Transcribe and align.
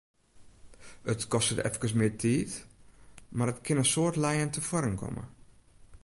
It 1.13 1.21
kostet 1.33 1.61
efkes 1.69 1.93
mear 1.99 2.13
tiid, 2.21 2.51
mar 3.37 3.51
it 3.53 3.59
kin 3.65 3.81
in 3.83 3.91
soad 3.93 4.15
lijen 4.23 4.51
tefoaren 4.53 4.97
komme. 5.01 5.23